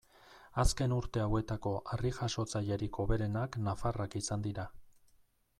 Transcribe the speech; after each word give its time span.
Azken 0.61 0.95
urte 0.95 1.21
hauetako 1.25 1.75
harri-jasotzailerik 1.95 3.01
hoberenak 3.05 3.61
nafarrak 3.69 4.21
izan 4.25 4.49
dira. 4.51 4.71